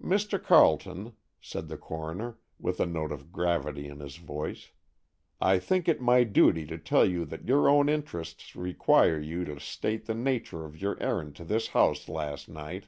[0.00, 0.40] "Mr.
[0.40, 4.70] Carleton," said the coroner, with a note of gravity in his voice,
[5.40, 9.58] "I think it my duty to tell you that your own interests require you to
[9.58, 12.86] state the nature of your errand to this house last night."